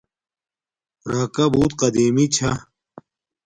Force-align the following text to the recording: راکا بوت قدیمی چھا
راکا 1.11 1.45
بوت 1.53 1.71
قدیمی 1.79 2.25
چھا 2.35 2.51